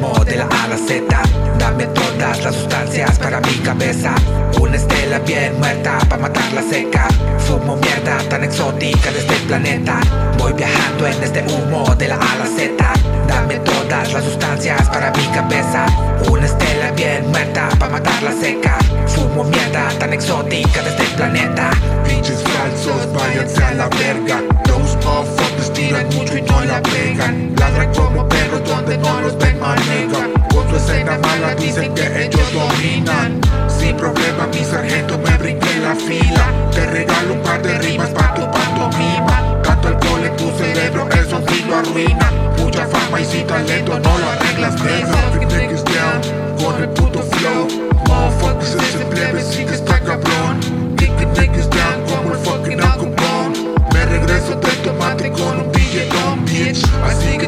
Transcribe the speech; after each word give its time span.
de 0.00 0.36
la 0.36 0.44
A 0.44 0.76
Z. 0.78 1.04
Dame 1.58 1.84
todas 1.88 2.42
las 2.42 2.54
sustancias 2.54 3.18
para 3.18 3.38
mi 3.40 3.52
cabeza. 3.56 4.14
Una 4.58 4.76
estela 4.76 5.18
bien 5.18 5.58
muerta 5.58 5.98
para 6.08 6.22
matar 6.22 6.52
la 6.54 6.62
seca. 6.62 7.06
Fumo 7.38 7.76
mierda 7.76 8.16
tan 8.30 8.42
exótica 8.42 9.12
de 9.12 9.18
este 9.18 9.34
planeta. 9.46 10.00
Voy 10.38 10.54
viajando 10.54 11.06
en 11.06 11.22
este 11.22 11.44
humo 11.52 11.94
de 11.96 12.08
la 12.08 12.14
A 12.14 12.46
Z. 12.46 12.92
Dame 13.28 13.56
todas 13.58 14.12
las 14.12 14.24
sustancias 14.24 14.88
para 14.88 15.10
mi 15.12 15.24
cabeza. 15.26 15.84
Una 16.30 16.46
estela 16.46 16.92
bien 16.92 17.28
muerta 17.30 17.68
para 17.78 17.92
matar 17.92 18.22
la 18.22 18.32
seca. 18.32 18.78
Fumo 19.06 19.44
mierda 19.44 19.90
tan 19.98 20.14
exótica 20.14 20.82
de 20.82 20.90
este 20.90 21.04
planeta. 21.16 21.70
Pinches 22.08 22.42
falsos, 22.42 23.12
váyanse 23.12 23.62
a 23.62 23.72
la 23.72 23.88
verga. 23.88 24.40
Those 24.64 24.96
motherfuckers 25.04 25.72
tiran 25.74 26.06
mucho 26.06 26.38
y 26.38 26.42
no 26.42 26.64
la 26.64 26.80
pegan. 26.80 27.54
Ladran 27.58 27.92
como 27.94 28.26
perros 28.28 28.39
donde 28.58 28.98
no 28.98 29.20
los 29.20 29.38
ven 29.38 29.58
manega 29.60 30.28
Con 30.52 30.68
su 30.68 30.76
escena 30.76 31.18
mala 31.18 31.54
dicen 31.54 31.94
que 31.94 32.24
ellos 32.24 32.52
dominan. 32.52 33.40
Sin 33.68 33.96
problema 33.96 34.46
mi 34.52 34.64
sargento 34.64 35.18
me 35.18 35.36
brinqué 35.38 35.78
la 35.80 35.94
fila. 35.94 36.52
Te 36.72 36.86
regalo 36.86 37.34
un 37.34 37.42
par 37.42 37.62
de 37.62 37.78
rimas 37.78 38.10
pa' 38.10 38.34
tu 38.34 38.42
pantomima. 38.50 39.60
Tanto 39.62 39.88
alcohol 39.88 40.24
en 40.24 40.36
tu 40.36 40.50
cerebro, 40.58 41.08
eso 41.10 41.40
sí 41.48 41.64
lo 41.68 41.76
arruina. 41.76 42.30
Mucha 42.58 42.86
fama 42.86 43.20
y 43.20 43.24
sin 43.24 43.46
talento 43.46 43.98
no 43.98 44.18
lo 44.18 44.30
arreglas, 44.30 44.76
down 44.76 46.56
con 46.62 46.82
el 46.82 46.88
puto 46.90 47.22
flow. 47.22 47.68
Motherfuckers 48.08 48.74
ese 48.74 49.04
plebe 49.06 49.42
sí 49.42 49.64
que 49.64 49.74
está 49.74 50.00
cabrón. 50.00 50.58
Nigga 50.98 51.24
niggas 51.40 51.70
down 51.70 52.04
como 52.08 52.34
el 52.34 52.38
fucking 52.40 52.78
Capone. 52.78 53.58
Me 53.92 54.04
regreso 54.06 54.56
del 54.56 54.76
tomate 54.82 55.30
con 55.30 55.60
un 55.60 55.72
billetón, 55.72 56.44
bitch. 56.44 56.84
Así 57.04 57.38
que 57.38 57.46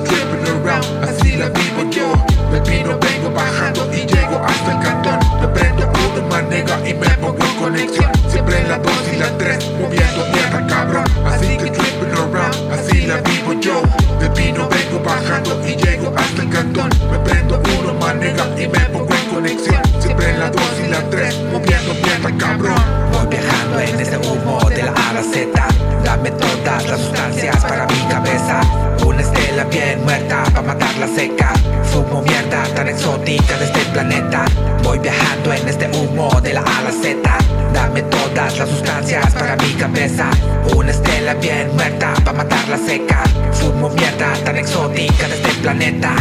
así 1.03 1.37
la 1.37 1.49
vivo 1.49 1.91
yo. 1.91 2.13
De 2.51 2.61
vino 2.71 2.99
vengo 2.99 3.31
bajando 3.31 3.89
y 3.93 4.07
llego 4.07 4.43
hasta 4.45 4.73
el 4.73 4.79
cantón. 4.81 5.19
Me 5.41 5.49
prendo 5.49 5.91
uno 5.91 6.29
manega 6.29 6.77
y 6.89 6.95
me 6.95 7.09
pongo 7.19 7.45
en 7.45 7.57
conexión. 7.57 8.11
Siempre 8.29 8.59
en 8.61 8.69
la 8.69 8.79
2 8.79 8.93
y 9.13 9.17
la 9.17 9.39
3, 9.39 9.71
moviendo 9.81 10.27
mierda 10.33 10.67
cabrón. 10.67 11.05
Así 11.27 11.57
que 11.57 11.71
tripping 11.71 12.13
around, 12.13 12.73
así 12.73 13.07
la 13.07 13.17
vivo 13.19 13.53
yo. 13.61 13.83
De 14.21 14.29
vino 14.31 14.69
vengo 14.69 15.01
bajando 15.05 15.61
y 15.67 15.77
llego 15.77 16.13
hasta 16.17 16.43
el 16.43 16.51
cantón. 16.51 16.91
Me 17.11 17.19
prendo 17.21 17.63
uno 17.81 17.95
manega 17.95 18.45
y 18.59 18.67
me 18.69 18.81
pongo 18.93 19.15
en 19.15 19.35
conexión. 19.35 19.83
Siempre 20.01 20.31
en 20.31 20.41
la 20.41 20.51
2 20.51 20.63
y 20.85 20.89
la 20.89 21.11
3, 21.11 21.37
moviendo 21.53 21.95
mierda 21.95 22.31
cabrón. 22.39 22.83
Voy 23.13 23.27
viajando 23.27 23.81
en 23.81 24.01
este 24.01 24.17
humo 24.19 24.59
de 24.69 24.83
la 24.83 24.93
A 24.93 25.11
a 25.11 25.13
la 25.15 25.23
Z. 25.23 25.67
Dame 26.05 26.31
todas 26.33 26.87
las 26.89 27.01
sustancias 27.01 27.65
para 27.65 27.87
mi 27.87 27.99
cabeza. 28.09 28.23
Una 28.23 28.32
bien 29.73 30.05
muerta 30.05 30.45
para 30.53 30.63
matar 30.63 30.95
la 30.99 31.09
seca. 31.09 31.53
Fumo 31.85 32.23
mierda 32.23 32.63
tan 32.75 32.89
exótica 32.89 33.59
de 33.59 33.65
este 33.65 33.81
planeta. 33.93 34.45
Voy 34.83 34.99
viajando 34.99 35.53
en 35.53 35.69
este 35.69 35.89
humo 35.97 36.29
de 36.43 36.53
la 36.53 36.61
A 36.61 36.79
a 36.79 36.83
la 36.83 36.93
Z. 36.93 37.19
Dame 37.73 38.03
todas 38.03 38.59
las 38.59 38.69
sustancias 38.69 39.33
para 39.35 39.57
mi 39.57 39.73
cabeza. 39.75 40.31
Una 40.77 40.91
estela 40.91 41.35
bien 41.35 41.75
muerta 41.75 42.13
para 42.25 42.39
matar 42.39 42.69
la 42.69 42.79
seca. 42.79 43.25
Fumo 43.53 43.89
mierda 43.91 44.33
tan 44.45 44.57
exótica 44.57 45.29
de 45.29 45.35
este 45.35 45.53
planeta 45.63 46.15